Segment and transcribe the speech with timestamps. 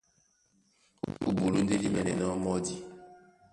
[1.27, 2.73] Ó bulú ndé dí mɛ́nɛnɔ́ mɔ́di.